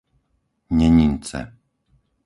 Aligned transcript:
Nenince 0.77 1.41